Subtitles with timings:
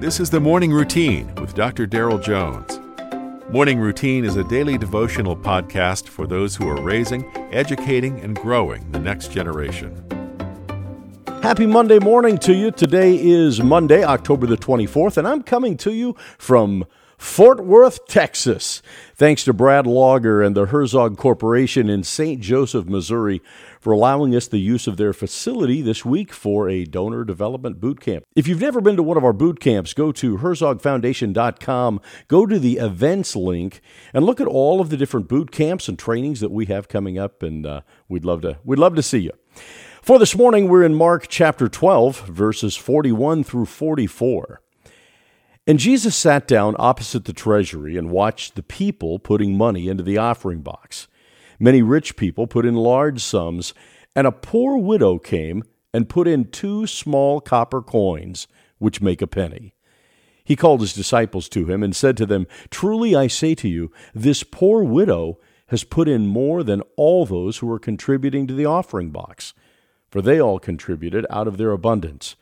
[0.00, 1.84] This is the Morning Routine with Dr.
[1.84, 2.78] Daryl Jones.
[3.50, 8.88] Morning Routine is a daily devotional podcast for those who are raising, educating, and growing
[8.92, 10.04] the next generation.
[11.42, 12.70] Happy Monday morning to you.
[12.70, 16.84] Today is Monday, October the 24th, and I'm coming to you from
[17.18, 18.80] Fort Worth, Texas.
[19.16, 22.40] Thanks to Brad Lager and the Herzog Corporation in St.
[22.40, 23.42] Joseph, Missouri,
[23.80, 28.00] for allowing us the use of their facility this week for a donor development boot
[28.00, 28.24] camp.
[28.36, 32.58] If you've never been to one of our boot camps, go to herzogfoundation.com, go to
[32.58, 33.80] the events link,
[34.14, 37.18] and look at all of the different boot camps and trainings that we have coming
[37.18, 39.32] up, and uh, we'd love to we'd love to see you.
[40.02, 44.62] For this morning, we're in Mark chapter 12, verses 41 through 44.
[45.68, 50.16] And Jesus sat down opposite the treasury and watched the people putting money into the
[50.16, 51.08] offering box.
[51.60, 53.74] Many rich people put in large sums,
[54.16, 59.26] and a poor widow came and put in two small copper coins, which make a
[59.26, 59.74] penny.
[60.42, 63.92] He called his disciples to him and said to them, Truly I say to you,
[64.14, 68.64] this poor widow has put in more than all those who are contributing to the
[68.64, 69.52] offering box,
[70.08, 72.36] for they all contributed out of their abundance.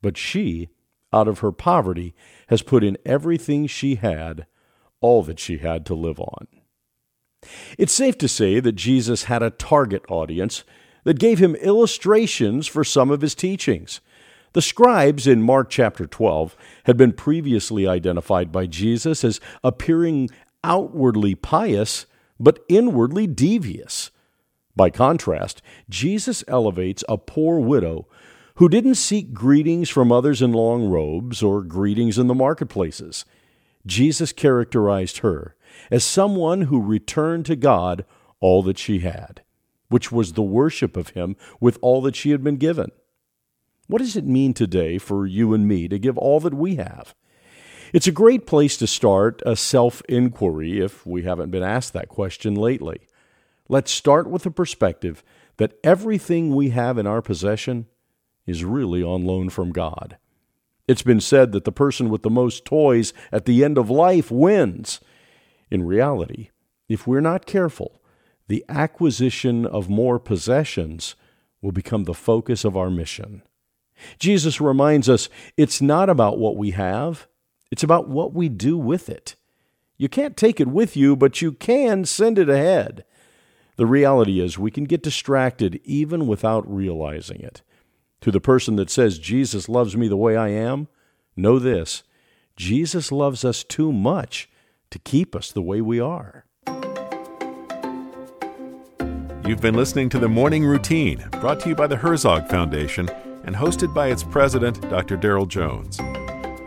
[0.00, 0.70] But she,
[1.12, 2.14] out of her poverty,
[2.48, 4.46] has put in everything she had,
[5.00, 6.46] all that she had to live on.
[7.78, 10.64] It's safe to say that Jesus had a target audience
[11.04, 14.00] that gave him illustrations for some of his teachings.
[14.52, 20.28] The scribes in Mark chapter 12 had been previously identified by Jesus as appearing
[20.64, 22.06] outwardly pious,
[22.38, 24.10] but inwardly devious.
[24.74, 28.06] By contrast, Jesus elevates a poor widow
[28.60, 33.24] who didn't seek greetings from others in long robes or greetings in the marketplaces.
[33.86, 35.56] Jesus characterized her
[35.90, 38.04] as someone who returned to God
[38.38, 39.40] all that she had,
[39.88, 42.90] which was the worship of Him with all that she had been given.
[43.86, 47.14] What does it mean today for you and me to give all that we have?
[47.94, 52.10] It's a great place to start a self inquiry if we haven't been asked that
[52.10, 53.08] question lately.
[53.70, 55.24] Let's start with the perspective
[55.56, 57.86] that everything we have in our possession
[58.46, 60.16] is really on loan from God.
[60.88, 64.30] It's been said that the person with the most toys at the end of life
[64.30, 65.00] wins.
[65.70, 66.50] In reality,
[66.88, 68.00] if we're not careful,
[68.48, 71.14] the acquisition of more possessions
[71.62, 73.42] will become the focus of our mission.
[74.18, 77.28] Jesus reminds us it's not about what we have,
[77.70, 79.36] it's about what we do with it.
[79.96, 83.04] You can't take it with you, but you can send it ahead.
[83.76, 87.62] The reality is, we can get distracted even without realizing it.
[88.20, 90.88] To the person that says, Jesus loves me the way I am,
[91.36, 92.02] know this
[92.56, 94.48] Jesus loves us too much
[94.90, 96.44] to keep us the way we are.
[99.46, 103.08] You've been listening to The Morning Routine, brought to you by the Herzog Foundation
[103.44, 105.16] and hosted by its president, Dr.
[105.16, 105.96] Daryl Jones.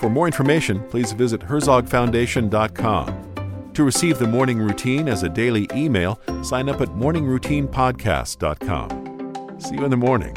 [0.00, 3.26] For more information, please visit herzogfoundation.com.
[3.74, 9.60] To receive the morning routine as a daily email, sign up at morningroutinepodcast.com.
[9.60, 10.36] See you in the morning.